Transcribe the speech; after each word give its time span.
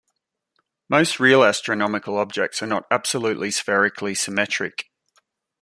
Most 0.89 1.19
real 1.19 1.43
astronomical 1.43 2.17
objects 2.17 2.63
are 2.63 2.65
not 2.65 2.87
absolutely 2.89 3.51
spherically 3.51 4.15
symmetric. 4.15 4.89